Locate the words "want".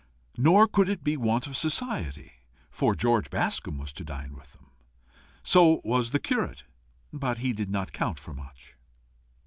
1.15-1.45